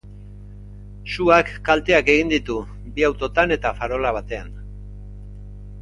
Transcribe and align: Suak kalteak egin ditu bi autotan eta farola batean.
Suak 1.15 1.51
kalteak 1.67 2.09
egin 2.15 2.33
ditu 2.33 2.55
bi 2.97 3.05
autotan 3.11 3.57
eta 3.59 3.75
farola 3.83 4.15
batean. 4.19 4.51